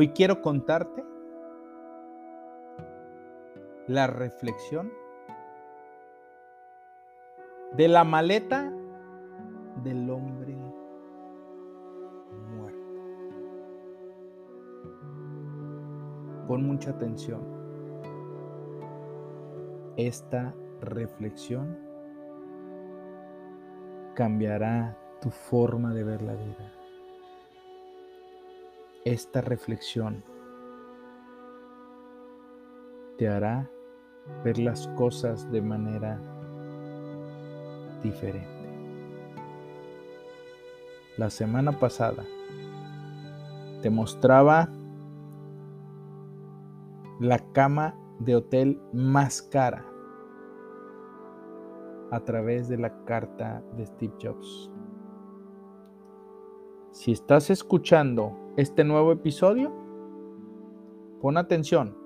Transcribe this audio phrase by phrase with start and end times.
[0.00, 1.04] Hoy quiero contarte
[3.86, 4.90] la reflexión
[7.76, 8.72] de la maleta
[9.84, 10.56] del hombre
[12.56, 12.94] muerto.
[16.48, 17.42] Pon mucha atención.
[19.98, 21.76] Esta reflexión
[24.14, 26.79] cambiará tu forma de ver la vida
[29.04, 30.22] esta reflexión
[33.16, 33.70] te hará
[34.44, 36.20] ver las cosas de manera
[38.02, 38.48] diferente.
[41.16, 42.24] La semana pasada
[43.82, 44.68] te mostraba
[47.20, 49.84] la cama de hotel más cara
[52.10, 54.70] a través de la carta de Steve Jobs.
[57.00, 59.72] Si estás escuchando este nuevo episodio,
[61.22, 61.96] pon atención,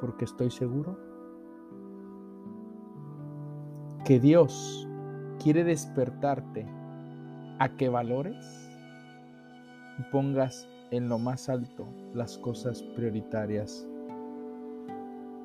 [0.00, 0.96] porque estoy seguro
[4.06, 4.88] que Dios
[5.42, 6.66] quiere despertarte
[7.58, 8.46] a que valores
[9.98, 13.86] y pongas en lo más alto las cosas prioritarias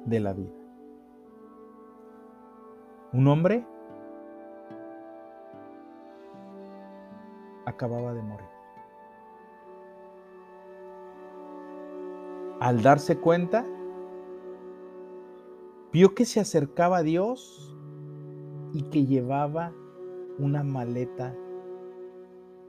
[0.05, 0.55] de la vida.
[3.11, 3.65] Un hombre
[7.65, 8.47] acababa de morir.
[12.59, 13.65] Al darse cuenta,
[15.91, 17.75] vio que se acercaba a Dios
[18.73, 19.73] y que llevaba
[20.37, 21.35] una maleta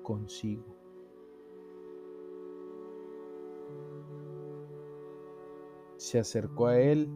[0.03, 0.65] consigo.
[5.97, 7.09] Se acercó a él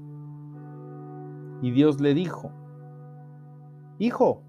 [1.62, 2.52] y Dios le dijo,
[3.98, 4.42] Hijo,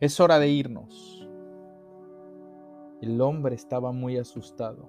[0.00, 1.23] es hora de irnos.
[3.04, 4.88] El hombre estaba muy asustado.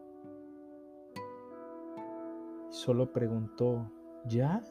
[2.70, 3.92] Y solo preguntó,
[4.26, 4.62] ¿ya?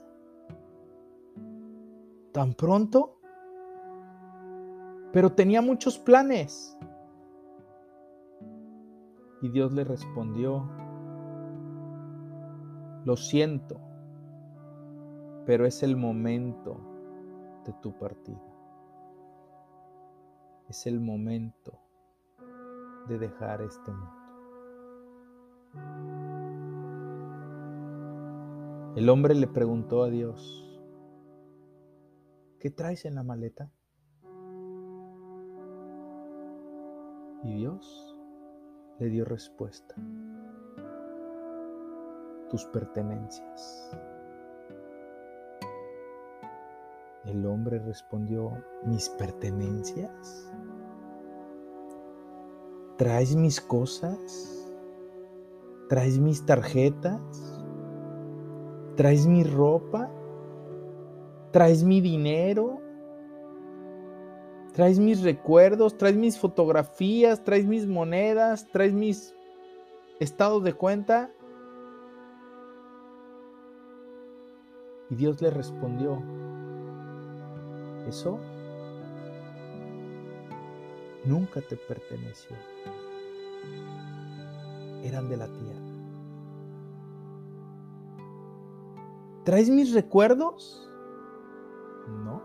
[2.32, 3.18] ¿Tan pronto?
[5.12, 6.74] Pero tenía muchos planes.
[9.42, 10.66] Y Dios le respondió,
[13.04, 13.78] lo siento,
[15.44, 16.80] pero es el momento
[17.66, 18.40] de tu partida.
[20.66, 21.83] Es el momento
[23.08, 24.24] de dejar este mundo.
[28.96, 30.80] El hombre le preguntó a Dios,
[32.60, 33.70] ¿qué traes en la maleta?
[37.42, 38.16] Y Dios
[39.00, 39.96] le dio respuesta,
[42.50, 43.90] tus pertenencias.
[47.24, 48.52] El hombre respondió,
[48.84, 50.53] ¿mis pertenencias?
[52.96, 54.72] ¿Traes mis cosas?
[55.88, 57.20] ¿Traes mis tarjetas?
[58.96, 60.08] ¿Traes mi ropa?
[61.50, 62.80] ¿Traes mi dinero?
[64.74, 65.98] ¿Traes mis recuerdos?
[65.98, 67.42] ¿Traes mis fotografías?
[67.42, 68.68] ¿Traes mis monedas?
[68.68, 69.34] ¿Traes mis
[70.20, 71.32] estados de cuenta?
[75.10, 76.22] Y Dios le respondió,
[78.08, 78.38] eso
[81.24, 82.56] nunca te perteneció
[85.02, 85.80] eran de la tierra.
[89.44, 90.90] ¿Traes mis recuerdos?
[92.24, 92.40] No.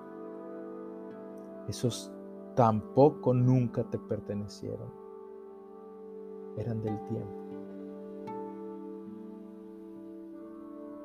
[1.68, 2.12] Esos
[2.56, 4.92] tampoco nunca te pertenecieron.
[6.57, 7.39] Eran del tiempo.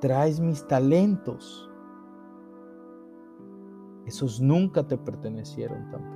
[0.00, 1.70] ¿Traes mis talentos?
[4.05, 6.13] Esos nunca te pertenecieron tampoco.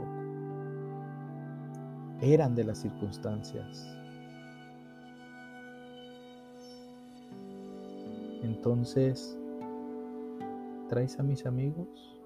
[2.20, 3.86] Eran de las circunstancias.
[8.42, 9.38] Entonces,
[10.88, 12.18] ¿traes a mis amigos?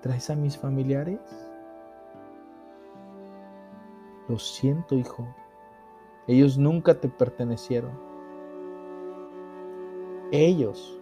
[0.00, 1.20] ¿Traes a mis familiares?
[4.28, 5.26] Lo siento, hijo.
[6.26, 7.92] Ellos nunca te pertenecieron.
[10.30, 10.98] Ellos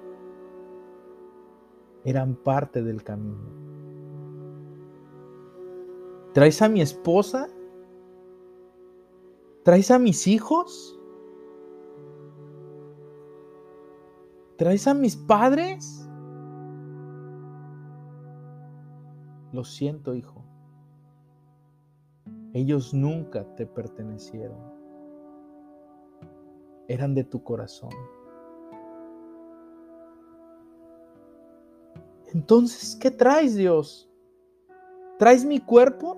[2.04, 3.69] eran parte del camino.
[6.32, 7.48] ¿Traes a mi esposa?
[9.64, 10.98] ¿Traes a mis hijos?
[14.56, 16.08] ¿Traes a mis padres?
[19.52, 20.44] Lo siento, hijo.
[22.52, 24.58] Ellos nunca te pertenecieron.
[26.88, 27.90] Eran de tu corazón.
[32.32, 34.09] Entonces, ¿qué traes, Dios?
[35.20, 36.16] ¿Traes mi cuerpo?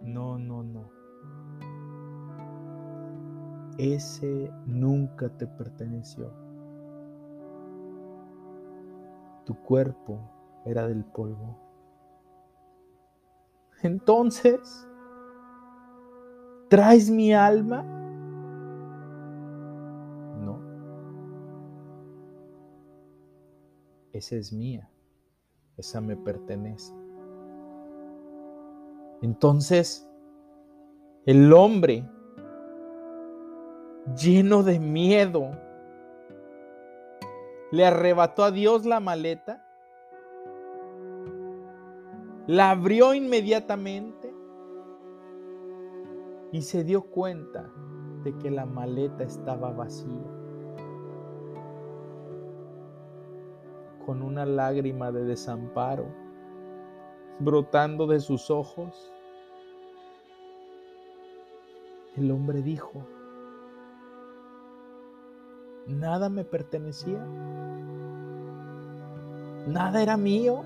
[0.00, 0.88] No, no, no.
[3.76, 6.30] Ese nunca te perteneció.
[9.44, 10.20] Tu cuerpo
[10.64, 11.58] era del polvo.
[13.82, 14.86] Entonces,
[16.68, 17.82] ¿traes mi alma?
[20.44, 20.60] No.
[24.12, 24.88] Esa es mía.
[25.76, 26.94] Esa me pertenece.
[29.22, 30.08] Entonces,
[31.26, 32.08] el hombre
[34.16, 35.50] lleno de miedo
[37.70, 39.64] le arrebató a Dios la maleta,
[42.46, 44.32] la abrió inmediatamente
[46.52, 47.68] y se dio cuenta
[48.22, 50.33] de que la maleta estaba vacía.
[54.06, 56.06] Con una lágrima de desamparo
[57.38, 59.12] brotando de sus ojos,
[62.16, 63.04] el hombre dijo,
[65.86, 67.24] nada me pertenecía,
[69.66, 70.62] nada era mío,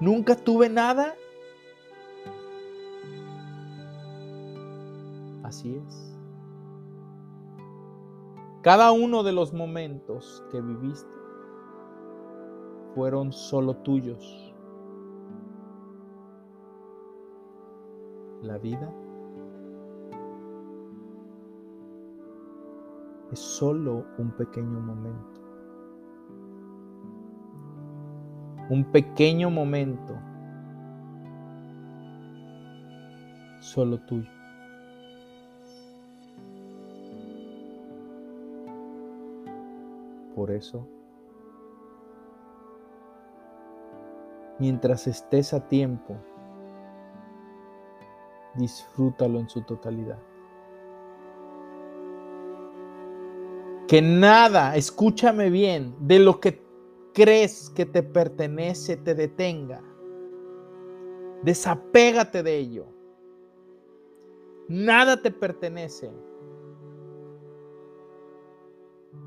[0.00, 1.14] nunca tuve nada.
[5.42, 6.16] Así es.
[8.62, 11.13] Cada uno de los momentos que viviste
[12.94, 14.54] fueron solo tuyos.
[18.42, 18.92] La vida
[23.32, 25.40] es solo un pequeño momento.
[28.70, 30.14] Un pequeño momento
[33.60, 34.30] solo tuyo.
[40.34, 40.86] Por eso,
[44.58, 46.16] mientras estés a tiempo,
[48.54, 50.18] disfrútalo en su totalidad.
[53.88, 56.62] Que nada, escúchame bien, de lo que
[57.12, 59.82] crees que te pertenece te detenga.
[61.42, 62.86] Desapégate de ello.
[64.68, 66.10] Nada te pertenece.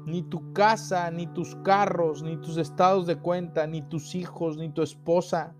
[0.06, 4.70] Ni tu casa, ni tus carros, ni tus estados de cuenta, ni tus hijos, ni
[4.70, 5.54] tu esposa,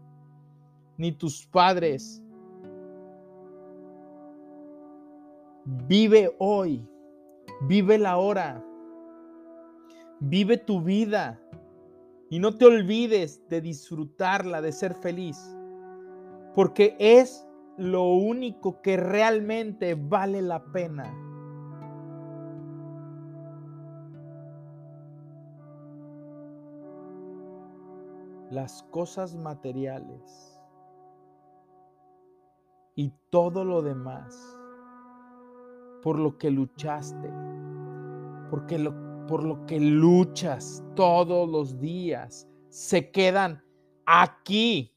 [0.98, 2.24] ni tus padres.
[5.66, 6.88] Vive hoy,
[7.68, 8.64] vive la hora.
[10.20, 11.40] Vive tu vida
[12.30, 15.38] y no te olvides de disfrutarla, de ser feliz,
[16.56, 17.46] porque es
[17.78, 21.14] lo único que realmente vale la pena.
[28.50, 30.62] Las cosas materiales
[32.96, 34.36] y todo lo demás
[36.02, 37.32] por lo que luchaste,
[38.50, 43.62] porque lo por lo que luchas todos los días se quedan
[44.06, 44.94] aquí.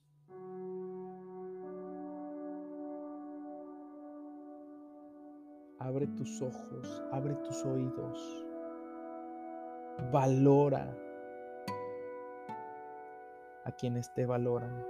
[5.80, 8.46] Abre tus ojos, abre tus oídos.
[10.12, 10.96] Valora
[13.70, 14.84] a quienes te valoran.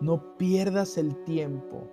[0.00, 1.86] No pierdas el tiempo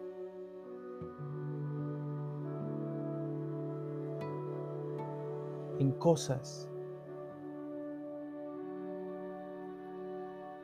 [5.80, 6.70] en cosas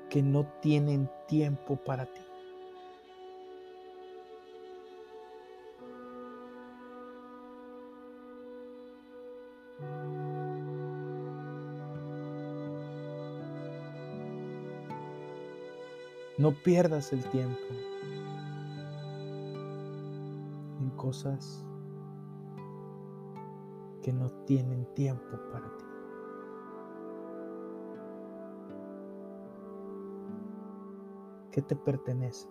[0.10, 2.22] que no tienen tiempo para ti.
[16.44, 17.58] No pierdas el tiempo
[20.82, 21.66] en cosas
[24.02, 25.86] que no tienen tiempo para ti.
[31.52, 32.50] ¿Qué te pertenece?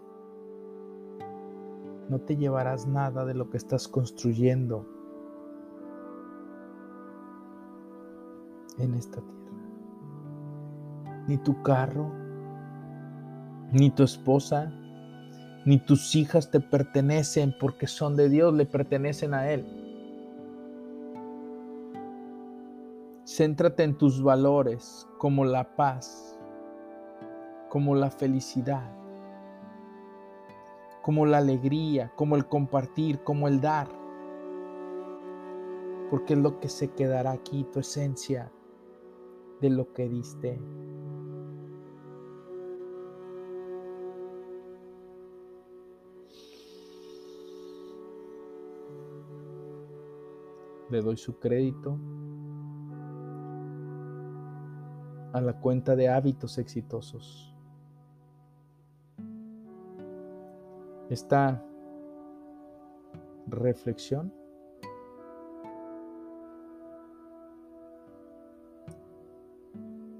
[2.08, 4.86] No te llevarás nada de lo que estás construyendo
[8.78, 9.42] en esta tierra.
[11.28, 12.21] ni tu carro,
[13.72, 14.70] ni tu esposa,
[15.64, 19.66] ni tus hijas te pertenecen porque son de Dios, le pertenecen a Él.
[23.24, 26.38] Céntrate en tus valores como la paz,
[27.70, 28.92] como la felicidad,
[31.00, 33.88] como la alegría, como el compartir, como el dar.
[36.10, 38.52] Porque es lo que se quedará aquí, tu esencia
[39.62, 40.60] de lo que diste.
[50.92, 51.98] Le doy su crédito
[55.32, 57.56] a la cuenta de hábitos exitosos.
[61.08, 61.64] Esta
[63.46, 64.34] reflexión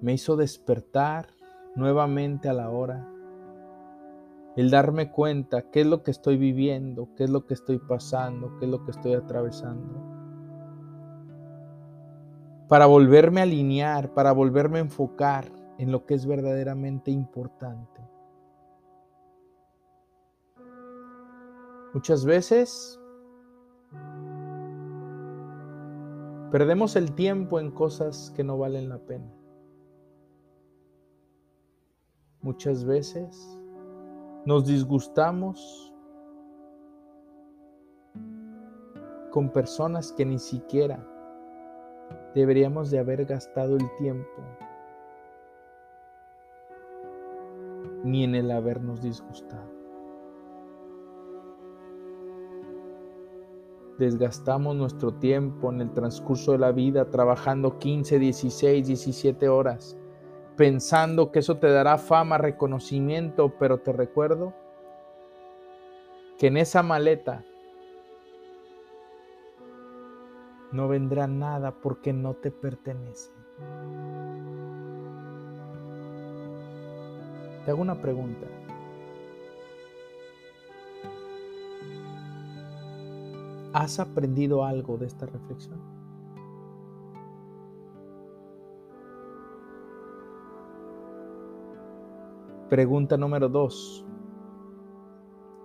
[0.00, 1.26] me hizo despertar
[1.76, 3.06] nuevamente a la hora,
[4.56, 8.56] el darme cuenta qué es lo que estoy viviendo, qué es lo que estoy pasando,
[8.58, 10.01] qué es lo que estoy atravesando
[12.72, 15.44] para volverme a alinear, para volverme a enfocar
[15.76, 18.00] en lo que es verdaderamente importante.
[21.92, 22.98] Muchas veces
[26.50, 29.30] perdemos el tiempo en cosas que no valen la pena.
[32.40, 33.60] Muchas veces
[34.46, 35.92] nos disgustamos
[39.30, 41.11] con personas que ni siquiera
[42.34, 44.42] deberíamos de haber gastado el tiempo
[48.04, 49.70] ni en el habernos disgustado.
[53.98, 59.96] Desgastamos nuestro tiempo en el transcurso de la vida trabajando 15, 16, 17 horas,
[60.56, 64.54] pensando que eso te dará fama, reconocimiento, pero te recuerdo
[66.38, 67.44] que en esa maleta
[70.72, 73.30] no vendrá nada porque no te pertenece.
[77.64, 78.46] Te hago una pregunta.
[83.72, 85.80] ¿Has aprendido algo de esta reflexión?
[92.68, 94.04] Pregunta número dos.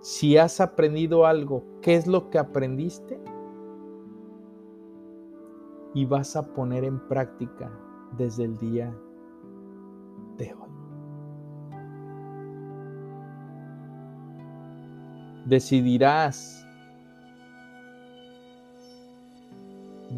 [0.00, 3.18] Si has aprendido algo, ¿qué es lo que aprendiste?
[5.98, 7.72] Y vas a poner en práctica
[8.16, 8.96] desde el día
[10.36, 10.70] de hoy.
[15.44, 16.64] Decidirás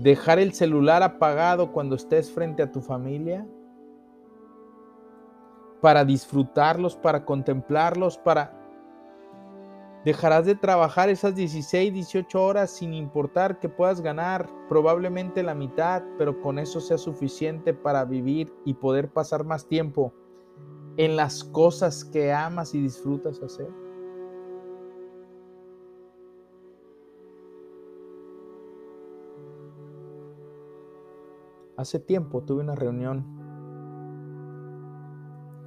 [0.03, 3.47] dejar el celular apagado cuando estés frente a tu familia
[5.81, 8.60] para disfrutarlos, para contemplarlos, para
[10.05, 16.03] Dejarás de trabajar esas 16, 18 horas sin importar que puedas ganar probablemente la mitad,
[16.17, 20.15] pero con eso sea suficiente para vivir y poder pasar más tiempo
[20.97, 23.69] en las cosas que amas y disfrutas hacer.
[31.77, 33.27] Hace tiempo tuve una reunión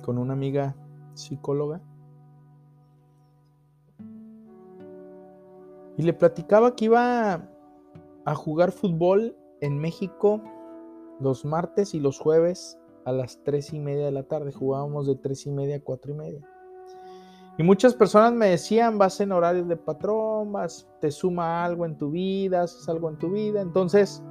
[0.01, 0.75] con una amiga
[1.13, 1.81] psicóloga
[6.03, 7.47] Y le platicaba que iba
[8.25, 10.41] a jugar fútbol en México
[11.21, 14.51] los martes y los jueves a las tres y media de la tarde.
[14.51, 16.41] Jugábamos de tres y media a cuatro y media.
[17.57, 21.97] Y muchas personas me decían, vas en horarios de patrón, vas, te suma algo en
[21.97, 23.61] tu vida, haces algo en tu vida.
[23.61, 24.21] Entonces,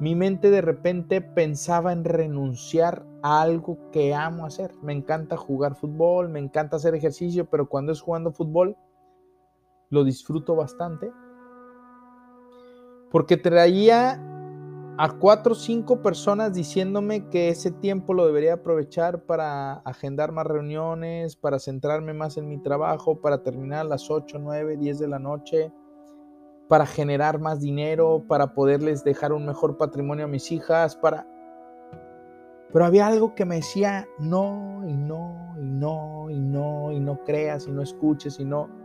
[0.00, 4.74] mi mente de repente pensaba en renunciar a algo que amo hacer.
[4.82, 8.76] Me encanta jugar fútbol, me encanta hacer ejercicio, pero cuando es jugando fútbol,
[9.94, 11.10] lo disfruto bastante,
[13.10, 14.20] porque traía
[14.96, 20.46] a cuatro o cinco personas diciéndome que ese tiempo lo debería aprovechar para agendar más
[20.46, 25.08] reuniones, para centrarme más en mi trabajo, para terminar a las 8, 9, 10 de
[25.08, 25.72] la noche,
[26.68, 31.26] para generar más dinero, para poderles dejar un mejor patrimonio a mis hijas, para...
[32.72, 37.18] Pero había algo que me decía, no, y no, y no, y no, y no
[37.24, 38.83] creas, y no escuches, y no...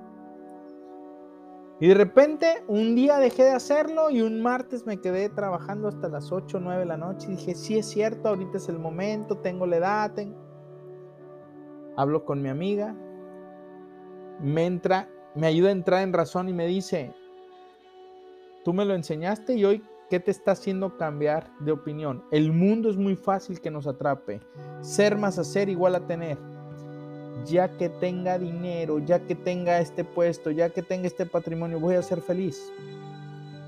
[1.79, 6.09] Y de repente un día dejé de hacerlo y un martes me quedé trabajando hasta
[6.09, 8.79] las 8 o 9 de la noche y dije, sí es cierto, ahorita es el
[8.79, 10.11] momento, tengo la edad.
[11.95, 12.95] Hablo con mi amiga,
[14.41, 17.13] me entra, me ayuda a entrar en razón y me dice,
[18.65, 22.23] tú me lo enseñaste y hoy ¿Qué te está haciendo cambiar de opinión?
[22.31, 24.41] El mundo es muy fácil que nos atrape.
[24.81, 26.39] Ser más hacer igual a tener.
[27.45, 31.95] Ya que tenga dinero, ya que tenga este puesto, ya que tenga este patrimonio, voy
[31.95, 32.71] a ser feliz.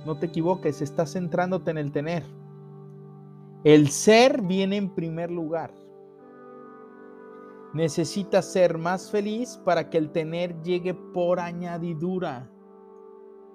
[0.06, 2.24] No te equivoques, estás centrándote en el tener.
[3.64, 5.72] El ser viene en primer lugar.
[7.74, 12.50] Necesitas ser más feliz para que el tener llegue por añadidura.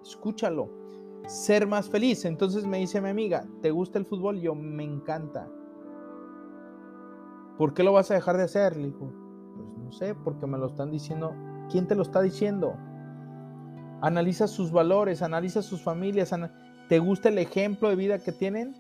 [0.03, 0.87] Escúchalo
[1.27, 2.25] ser más feliz.
[2.25, 4.41] Entonces me dice mi amiga, ¿te gusta el fútbol?
[4.41, 5.49] Yo, me encanta.
[7.59, 8.77] ¿Por qué lo vas a dejar de hacer?
[8.77, 8.89] Le
[9.87, 11.33] no sé, porque me lo están diciendo.
[11.71, 12.75] ¿Quién te lo está diciendo?
[14.01, 16.35] Analiza sus valores, analiza sus familias.
[16.89, 18.75] ¿Te gusta el ejemplo de vida que tienen?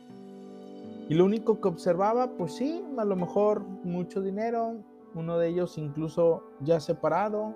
[1.08, 4.74] Y lo único que observaba, pues sí, a lo mejor mucho dinero,
[5.14, 7.54] uno de ellos incluso ya separado,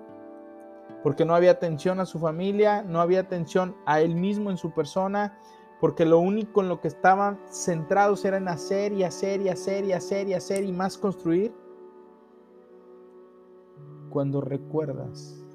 [1.02, 4.72] porque no había atención a su familia, no había atención a él mismo en su
[4.72, 5.36] persona,
[5.80, 9.84] porque lo único en lo que estaban centrados era en hacer y hacer y hacer
[9.84, 11.52] y hacer y hacer y más construir.
[14.10, 15.46] Cuando recuerdas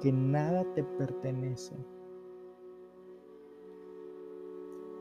[0.00, 1.76] que nada te pertenece,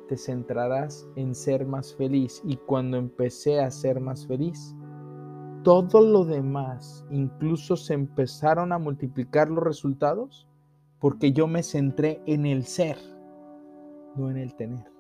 [0.07, 2.41] te centrarás en ser más feliz.
[2.43, 4.75] Y cuando empecé a ser más feliz,
[5.63, 10.47] todo lo demás, incluso se empezaron a multiplicar los resultados
[10.99, 12.97] porque yo me centré en el ser,
[14.15, 14.91] no en el tener.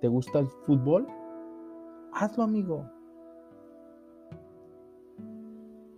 [0.00, 1.06] ¿Te gusta el fútbol?
[2.12, 2.95] Hazlo, amigo.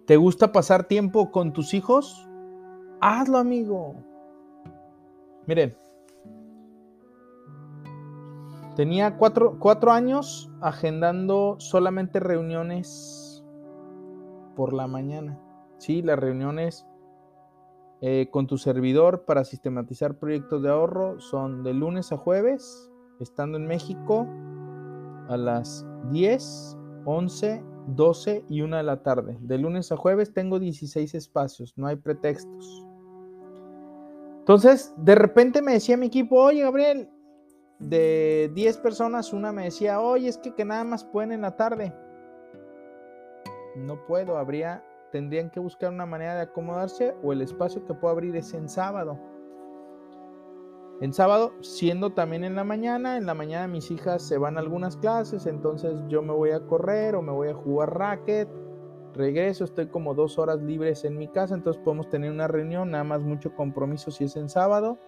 [0.08, 2.26] ¿Te gusta pasar tiempo con tus hijos?
[2.98, 3.94] Hazlo, amigo.
[5.46, 5.76] Miren,
[8.74, 13.44] Tenía cuatro, años agendando solamente reuniones
[14.56, 15.38] por la mañana.
[15.76, 16.86] Sí, las reuniones
[18.00, 23.58] eh, con tu servidor para sistematizar proyectos de ahorro son de lunes a jueves, estando
[23.58, 24.26] en México
[25.28, 29.36] a las 10, 11, 12 y 1 de la tarde.
[29.40, 32.84] De lunes a jueves tengo 16 espacios, no hay pretextos.
[34.40, 37.10] Entonces, de repente me decía mi equipo, oye Gabriel,
[37.78, 41.56] de 10 personas, una me decía, oye, es que, que nada más pueden en la
[41.56, 41.94] tarde.
[43.76, 48.12] No puedo, habría, tendrían que buscar una manera de acomodarse o el espacio que puedo
[48.12, 49.18] abrir es en sábado.
[51.00, 54.60] En sábado, siendo también en la mañana, en la mañana mis hijas se van a
[54.60, 58.48] algunas clases, entonces yo me voy a correr o me voy a jugar racket,
[59.14, 63.04] regreso, estoy como dos horas libres en mi casa, entonces podemos tener una reunión, nada
[63.04, 64.98] más mucho compromiso si es en sábado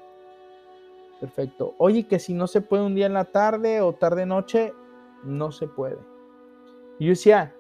[1.20, 1.74] Perfecto.
[1.76, 4.72] Oye, que si no se puede un día en la tarde o tarde noche,
[5.22, 5.98] no se puede.
[6.98, 7.54] Y yo decía,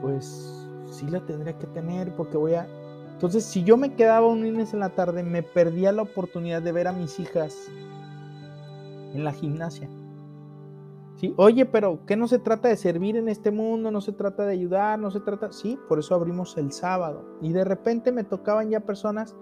[0.00, 2.66] pues sí la tendría que tener porque voy a...
[3.18, 6.70] Entonces, si yo me quedaba un lunes en la tarde, me perdía la oportunidad de
[6.70, 7.68] ver a mis hijas
[9.12, 9.88] en la gimnasia.
[11.16, 13.90] Sí, oye, pero ¿qué no se trata de servir en este mundo?
[13.90, 15.52] No se trata de ayudar, no se trata...
[15.52, 17.24] Sí, por eso abrimos el sábado.
[17.42, 19.34] Y de repente me tocaban ya personas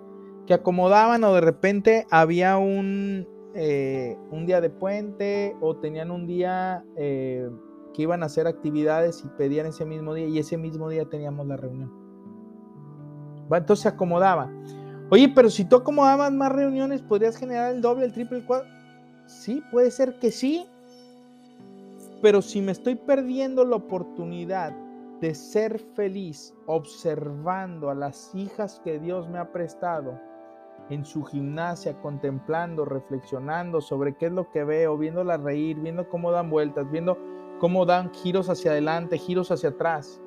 [0.46, 6.26] que acomodaban o de repente había un, eh, un día de puente o tenían un
[6.26, 7.50] día eh,
[7.92, 11.46] que iban a hacer actividades y pedían ese mismo día y ese mismo día teníamos
[11.46, 12.05] la reunión.
[13.50, 14.50] Entonces se acomodaba.
[15.10, 18.68] Oye, pero si tú acomodabas más reuniones, ¿podrías generar el doble, el triple, el cuadro?
[19.26, 20.66] Sí, puede ser que sí.
[22.22, 24.72] Pero si me estoy perdiendo la oportunidad
[25.20, 30.20] de ser feliz observando a las hijas que Dios me ha prestado,
[30.90, 36.30] en su gimnasia, contemplando, reflexionando sobre qué es lo que veo, viéndola reír, viendo cómo
[36.30, 37.18] dan vueltas, viendo
[37.58, 40.20] cómo dan giros hacia adelante, giros hacia atrás.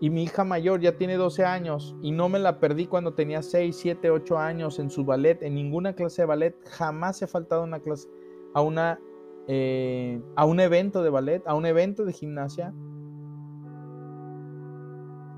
[0.00, 3.42] Y mi hija mayor ya tiene 12 años y no me la perdí cuando tenía
[3.42, 6.54] 6, 7, 8 años en su ballet, en ninguna clase de ballet.
[6.68, 8.08] Jamás he faltado una clase,
[8.54, 9.00] a, una,
[9.48, 12.74] eh, a un evento de ballet, a un evento de gimnasia.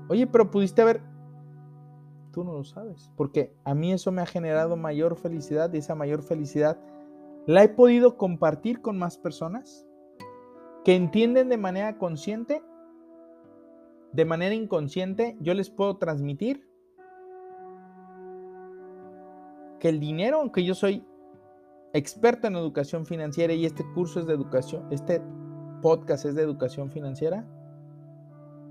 [0.09, 1.01] Oye, pero pudiste haber
[2.31, 5.95] Tú no lo sabes, porque a mí eso me ha generado mayor felicidad y esa
[5.95, 6.79] mayor felicidad
[7.47, 9.87] la he podido compartir con más personas
[10.85, 12.61] que entienden de manera consciente,
[14.11, 16.67] de manera inconsciente, yo les puedo transmitir
[19.79, 21.05] que el dinero, aunque yo soy
[21.93, 25.21] experto en educación financiera y este curso es de educación, este
[25.81, 27.47] podcast es de educación financiera,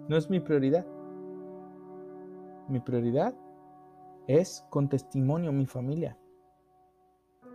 [0.09, 0.87] no es mi prioridad.
[2.69, 3.35] Mi prioridad
[4.27, 6.19] es con testimonio mi familia.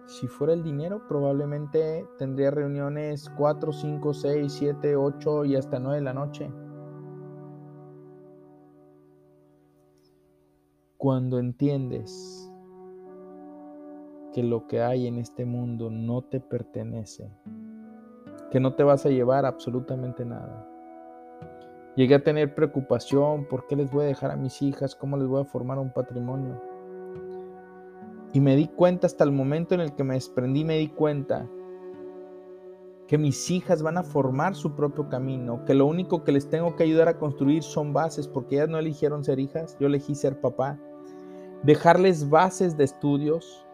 [0.06, 5.98] Si fuera el dinero, probablemente tendría reuniones 4, 5, 6, 7, 8 y hasta 9
[5.98, 6.52] de la noche.
[11.04, 12.50] Cuando entiendes
[14.32, 17.30] que lo que hay en este mundo no te pertenece,
[18.50, 20.66] que no te vas a llevar absolutamente nada.
[21.98, 24.96] Llegué a tener preocupación, ¿por qué les voy a dejar a mis hijas?
[24.96, 26.62] ¿Cómo les voy a formar un patrimonio?
[28.32, 31.50] Y me di cuenta hasta el momento en el que me desprendí, me di cuenta
[33.08, 36.78] que mis hijas van a formar su propio camino, que lo único que les tengo
[36.78, 40.40] que ayudar a construir son bases, porque ellas no eligieron ser hijas, yo elegí ser
[40.40, 40.80] papá.
[41.64, 43.66] Dejarles bases de estudios.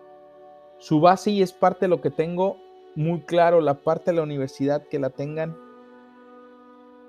[0.78, 2.58] Su base y es parte de lo que tengo
[2.95, 5.58] muy claro, la parte de la universidad, que la tengan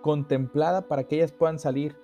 [0.01, 1.95] contemplada para que ellas puedan salir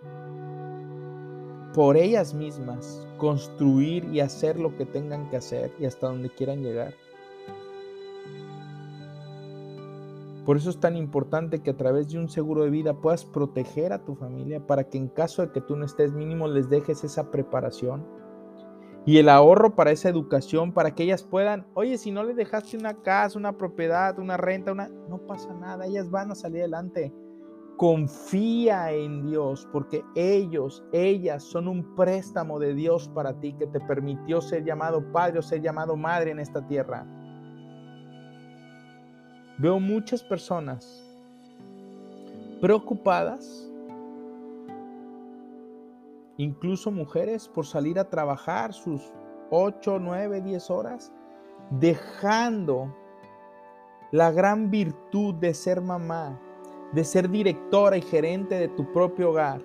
[1.73, 6.63] por ellas mismas, construir y hacer lo que tengan que hacer y hasta donde quieran
[6.63, 6.95] llegar.
[10.45, 13.93] Por eso es tan importante que a través de un seguro de vida puedas proteger
[13.93, 17.05] a tu familia para que en caso de que tú no estés mínimo les dejes
[17.05, 18.16] esa preparación
[19.07, 22.77] y el ahorro para esa educación, para que ellas puedan, oye, si no le dejaste
[22.77, 27.15] una casa, una propiedad, una renta, una, no pasa nada, ellas van a salir adelante.
[27.77, 33.79] Confía en Dios porque ellos, ellas son un préstamo de Dios para ti que te
[33.79, 37.07] permitió ser llamado padre o ser llamado madre en esta tierra.
[39.59, 41.03] Veo muchas personas
[42.61, 43.71] preocupadas,
[46.37, 49.13] incluso mujeres, por salir a trabajar sus
[49.51, 51.13] 8, 9, 10 horas,
[51.71, 52.95] dejando
[54.13, 56.41] la gran virtud de ser mamá,
[56.93, 59.63] de ser directora y gerente de tu propio hogar,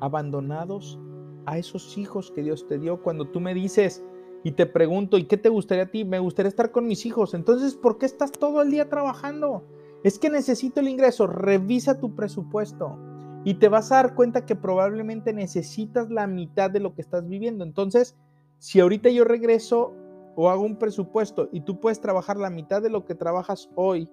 [0.00, 0.98] abandonados
[1.46, 3.02] a esos hijos que Dios te dio.
[3.02, 4.04] Cuando tú me dices,
[4.44, 6.04] y te pregunto, ¿y qué te gustaría a ti?
[6.04, 7.34] Me gustaría estar con mis hijos.
[7.34, 9.64] Entonces, ¿por qué estás todo el día trabajando?
[10.02, 11.28] Es que necesito el ingreso.
[11.28, 12.98] Revisa tu presupuesto
[13.44, 17.26] y te vas a dar cuenta que probablemente necesitas la mitad de lo que estás
[17.28, 17.64] viviendo.
[17.64, 18.16] Entonces,
[18.58, 19.94] si ahorita yo regreso
[20.36, 24.08] o hago un presupuesto y tú puedes trabajar la mitad de lo que trabajas hoy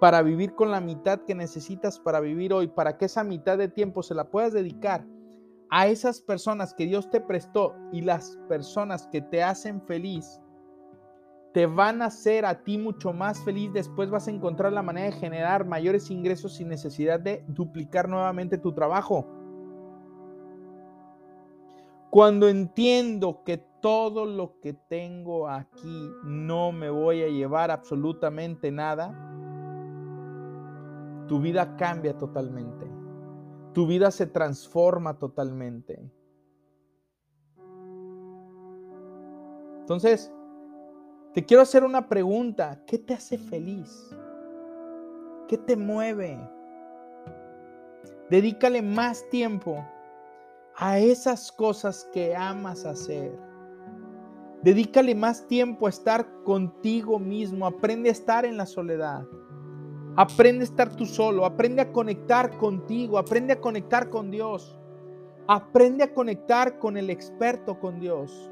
[0.00, 3.68] para vivir con la mitad que necesitas para vivir hoy, para que esa mitad de
[3.68, 5.04] tiempo se la puedas dedicar
[5.70, 10.40] a esas personas que Dios te prestó y las personas que te hacen feliz,
[11.52, 13.72] te van a hacer a ti mucho más feliz.
[13.72, 18.58] Después vas a encontrar la manera de generar mayores ingresos sin necesidad de duplicar nuevamente
[18.58, 19.26] tu trabajo.
[22.10, 29.14] Cuando entiendo que todo lo que tengo aquí no me voy a llevar absolutamente nada,
[31.28, 32.98] tu vida cambia totalmente
[33.78, 36.10] tu vida se transforma totalmente.
[39.82, 40.32] Entonces,
[41.34, 42.80] te quiero hacer una pregunta.
[42.86, 44.10] ¿Qué te hace feliz?
[45.46, 46.38] ¿Qué te mueve?
[48.30, 49.84] Dedícale más tiempo
[50.76, 53.38] a esas cosas que amas hacer.
[54.62, 57.66] Dedícale más tiempo a estar contigo mismo.
[57.66, 59.24] Aprende a estar en la soledad.
[60.16, 64.76] Aprende a estar tú solo, aprende a conectar contigo, aprende a conectar con Dios.
[65.46, 68.50] Aprende a conectar con el experto, con Dios.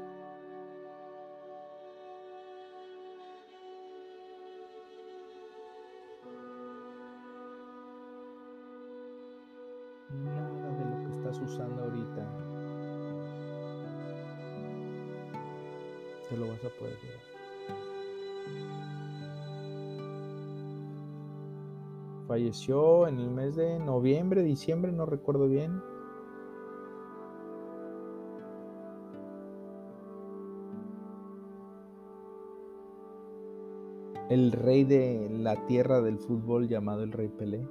[16.29, 17.37] Te lo vas a poder llevar.
[22.27, 25.81] Falleció en el mes de noviembre, diciembre, no recuerdo bien.
[34.29, 37.65] El rey de la tierra del fútbol llamado el rey Pelé.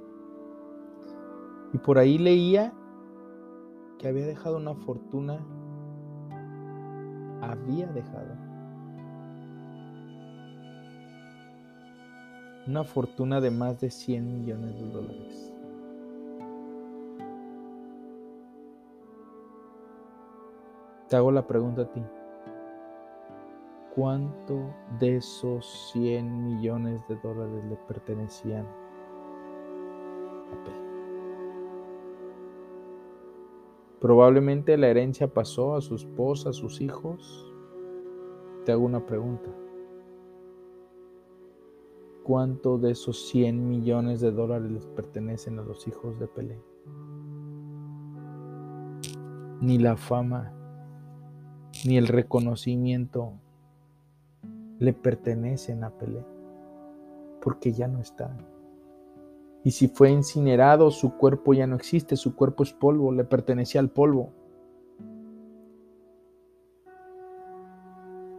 [1.73, 2.73] Y por ahí leía
[3.99, 5.45] que había dejado una fortuna.
[7.41, 8.46] Había dejado
[12.67, 15.53] una fortuna de más de 100 millones de dólares.
[21.07, 22.03] Te hago la pregunta a ti.
[23.95, 28.87] ¿Cuánto de esos 100 millones de dólares le pertenecían a?
[34.01, 37.51] Probablemente la herencia pasó a su esposa, a sus hijos.
[38.65, 39.49] Te hago una pregunta
[42.27, 46.61] cuánto de esos 100 millones de dólares les pertenecen a los hijos de Pelé.
[49.61, 50.51] Ni la fama,
[51.85, 53.31] ni el reconocimiento
[54.77, 56.25] le pertenecen a Pelé,
[57.41, 58.37] porque ya no está.
[59.63, 63.79] Y si fue incinerado, su cuerpo ya no existe, su cuerpo es polvo, le pertenecía
[63.79, 64.33] al polvo.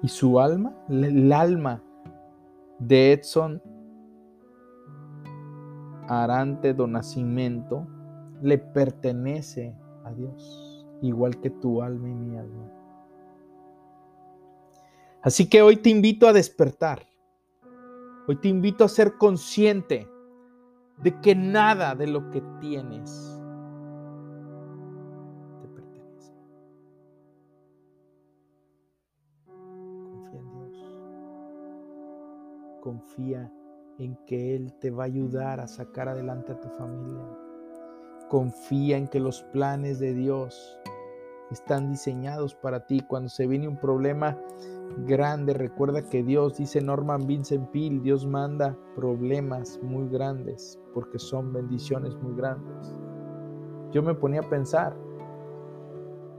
[0.03, 1.83] Y su alma, el alma
[2.79, 3.62] de Edson
[6.09, 7.87] Arante do Nascimento,
[8.42, 12.73] le pertenece a Dios, igual que tu alma y mi alma.
[15.23, 17.07] Así que hoy te invito a despertar.
[18.27, 20.09] Hoy te invito a ser consciente
[21.03, 23.40] de que nada de lo que tienes
[25.61, 26.33] te pertenece.
[29.47, 31.01] Confía en Dios.
[32.81, 33.53] Confía
[33.98, 37.24] en que Él te va a ayudar a sacar adelante a tu familia.
[38.28, 40.78] Confía en que los planes de Dios
[41.50, 43.00] están diseñados para ti.
[43.00, 44.38] Cuando se viene un problema
[45.06, 51.52] grande, recuerda que Dios, dice Norman Vincent Peale, Dios manda problemas muy grandes porque son
[51.52, 52.94] bendiciones muy grandes.
[53.90, 54.96] Yo me ponía a pensar,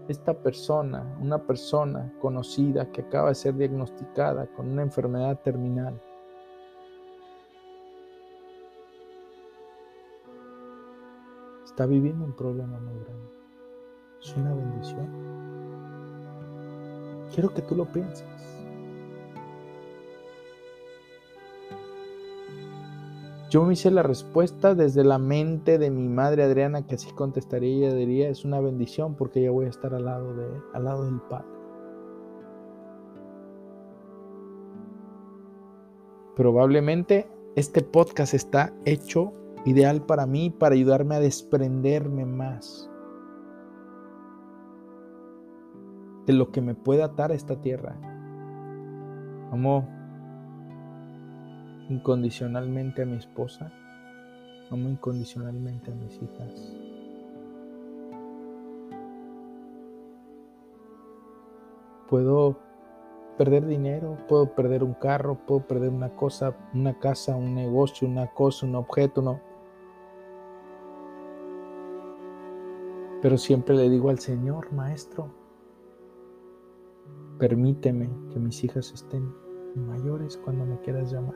[0.08, 6.02] esta persona, una persona conocida que acaba de ser diagnosticada con una enfermedad terminal,
[11.80, 13.32] está viviendo un problema muy grande.
[14.22, 15.08] Es una bendición.
[17.34, 18.26] Quiero que tú lo pienses.
[23.50, 27.92] Yo me hice la respuesta desde la mente de mi madre Adriana, que así contestaría
[27.92, 31.06] y diría, es una bendición porque ya voy a estar al lado, de, al lado
[31.06, 31.48] del Padre.
[36.36, 39.32] Probablemente este podcast está hecho
[39.70, 42.90] ideal para mí, para ayudarme a desprenderme más
[46.26, 47.96] de lo que me pueda atar a esta tierra.
[49.52, 49.88] Amo
[51.90, 53.72] incondicionalmente a mi esposa,
[54.72, 56.76] amo incondicionalmente a mis hijas.
[62.10, 62.58] Puedo
[63.38, 68.34] perder dinero, puedo perder un carro, puedo perder una cosa, una casa, un negocio, una
[68.34, 69.49] cosa, un objeto, no.
[73.22, 75.30] Pero siempre le digo al Señor, Maestro,
[77.38, 79.34] permíteme que mis hijas estén
[79.76, 81.36] mayores cuando me quieras llamar.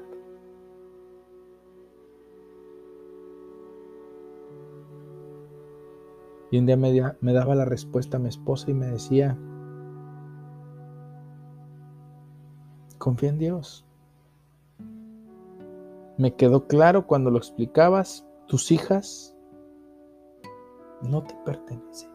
[6.51, 9.37] Y un día me, me, daba la respuesta a mi esposa y me decía,
[12.99, 13.85] confía en Dios.
[16.17, 19.32] Me quedó claro cuando lo explicabas, tus hijas
[21.03, 22.07] no te pertenece.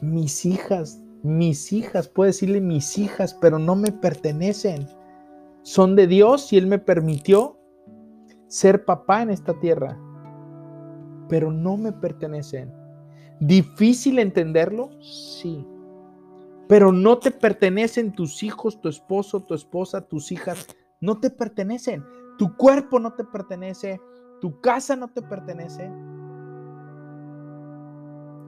[0.00, 4.88] Mis hijas, mis hijas, puedo decirle mis hijas, pero no me pertenecen.
[5.62, 7.58] Son de Dios y Él me permitió
[8.46, 9.98] ser papá en esta tierra,
[11.28, 12.72] pero no me pertenecen.
[13.40, 14.90] ¿Difícil entenderlo?
[15.00, 15.66] Sí.
[16.68, 20.66] Pero no te pertenecen tus hijos, tu esposo, tu esposa, tus hijas.
[21.00, 22.04] No te pertenecen.
[22.38, 24.00] Tu cuerpo no te pertenece.
[24.40, 25.90] Tu casa no te pertenece.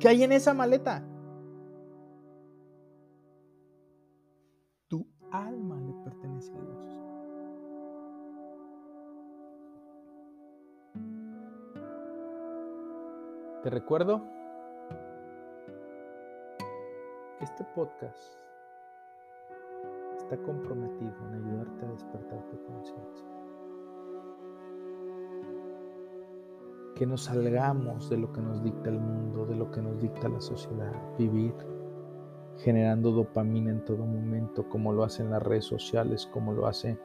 [0.03, 1.01] ¿Qué hay en esa maleta?
[4.89, 7.01] Tu alma le pertenece a Dios.
[13.63, 14.25] Te recuerdo
[17.39, 18.41] que este podcast
[20.17, 23.42] está comprometido en ayudarte a despertar tu conciencia.
[26.95, 30.29] Que nos salgamos de lo que nos dicta el mundo, de lo que nos dicta
[30.29, 31.55] la sociedad, vivir
[32.59, 36.99] generando dopamina en todo momento, como lo hacen las redes sociales, como lo hace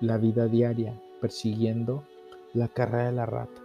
[0.00, 2.04] la vida diaria, persiguiendo
[2.52, 3.62] la carrera de la rata,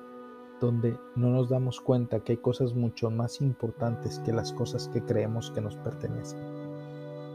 [0.60, 5.02] donde no nos damos cuenta que hay cosas mucho más importantes que las cosas que
[5.02, 6.39] creemos que nos pertenecen,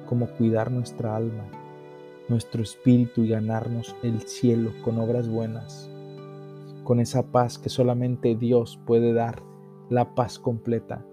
[0.08, 1.44] como cuidar nuestra alma,
[2.28, 5.90] nuestro espíritu y ganarnos el cielo con obras buenas,
[6.86, 9.42] con esa paz que solamente Dios puede dar,
[9.90, 11.04] la paz completa.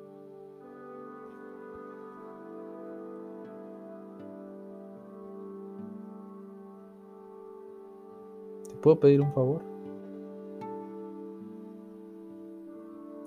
[8.70, 9.64] ¿Te puedo pedir un favor?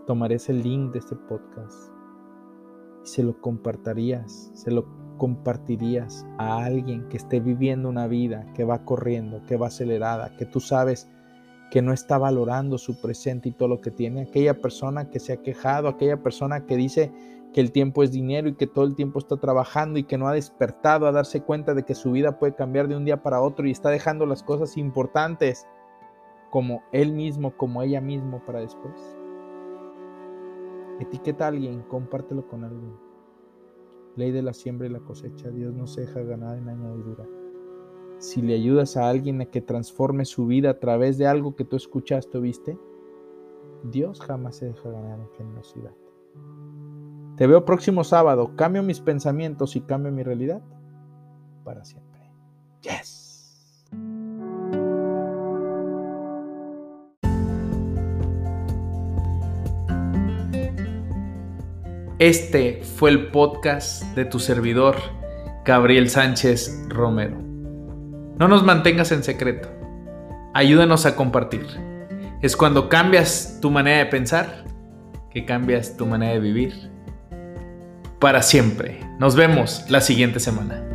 [0.07, 1.91] Tomarías el link de este podcast
[3.03, 4.87] y se lo compartirías, se lo
[5.19, 10.47] compartirías a alguien que esté viviendo una vida que va corriendo, que va acelerada, que
[10.47, 11.11] tú sabes
[11.71, 15.33] que no está valorando su presente y todo lo que tiene, aquella persona que se
[15.33, 17.13] ha quejado, aquella persona que dice
[17.53, 20.29] que el tiempo es dinero y que todo el tiempo está trabajando y que no
[20.29, 23.41] ha despertado a darse cuenta de que su vida puede cambiar de un día para
[23.41, 25.67] otro y está dejando las cosas importantes
[26.51, 29.17] como él mismo, como ella mismo para después.
[31.01, 32.97] Etiqueta a alguien, compártelo con alguien.
[34.17, 35.51] Ley de la siembra y la cosecha.
[35.51, 37.27] Dios no se deja ganar en añadidura.
[38.19, 41.65] Si le ayudas a alguien a que transforme su vida a través de algo que
[41.65, 42.79] tú escuchaste o viste,
[43.85, 45.93] Dios jamás se deja ganar en generosidad.
[47.37, 48.57] Te veo próximo sábado.
[48.57, 50.63] Cambio mis pensamientos y cambio mi realidad
[51.65, 52.23] para siempre.
[52.83, 53.85] Yes.
[62.19, 64.97] Este fue el podcast de tu servidor,
[65.67, 67.46] Gabriel Sánchez Romero.
[68.39, 69.71] No nos mantengas en secreto.
[70.53, 71.67] Ayúdanos a compartir.
[72.43, 74.65] Es cuando cambias tu manera de pensar
[75.31, 76.91] que cambias tu manera de vivir.
[78.19, 79.01] Para siempre.
[79.19, 80.87] Nos vemos la siguiente semana.